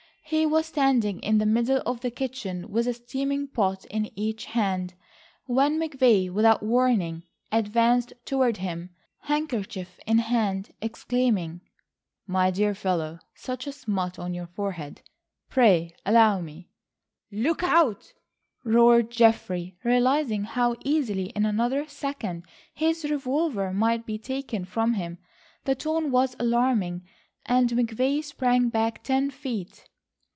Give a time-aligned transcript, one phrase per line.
[0.23, 4.45] He was standing in the middle of the kitchen with a steaming pot in each
[4.45, 4.93] hand,
[5.45, 8.91] when McVay, without warning, advanced toward him,
[9.23, 11.59] handkerchief in hand, exclaiming:
[12.27, 15.01] "My dear fellow, such a smut on your forehead,
[15.49, 16.69] pray allow me—"
[17.29, 18.13] [Illustration: "My dear fellow—pray allow me"] "Look out,"
[18.63, 25.17] roared Geoffrey, realising how easily in another second his revolver might be taken from him.
[25.65, 27.03] The tone was alarming,
[27.45, 29.89] and McVay sprang back ten feet.